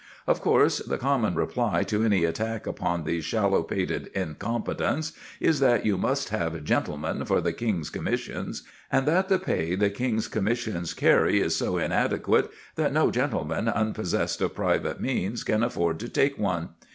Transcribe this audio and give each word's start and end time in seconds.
Of 0.25 0.41
course, 0.41 0.79
the 0.79 0.97
common 0.97 1.35
reply 1.35 1.83
to 1.83 2.03
any 2.03 2.25
attack 2.25 2.65
upon 2.65 3.03
these 3.03 3.23
shallow 3.23 3.61
pated 3.61 4.07
incompetents 4.15 5.13
is 5.39 5.59
that 5.59 5.85
you 5.85 5.95
must 5.95 6.29
have 6.29 6.63
gentlemen 6.63 7.23
for 7.25 7.39
the 7.39 7.53
King's 7.53 7.91
commissions, 7.91 8.63
and 8.91 9.05
that 9.07 9.29
the 9.29 9.37
pay 9.37 9.75
the 9.75 9.91
King's 9.91 10.27
commissions 10.27 10.95
carry 10.95 11.39
is 11.39 11.55
so 11.55 11.77
inadequate 11.77 12.49
that 12.77 12.91
no 12.93 13.11
gentleman 13.11 13.67
unpossessed 13.67 14.41
of 14.41 14.55
private 14.55 14.99
means 14.99 15.43
can 15.43 15.61
afford 15.61 15.99
to 15.99 16.09
take 16.09 16.35
one. 16.39 16.69